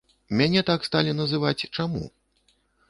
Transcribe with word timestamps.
Мяне 0.39 0.63
так 0.69 0.89
сталі 0.89 1.11
называць 1.21 1.67
чаму? 1.77 2.05